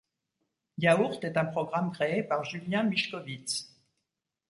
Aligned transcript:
Yaourt 0.79 1.23
est 1.23 1.37
un 1.37 1.45
programme 1.45 1.91
créé 1.91 2.23
par 2.23 2.43
Julien 2.43 2.81
Mischkowitz. 2.81 3.71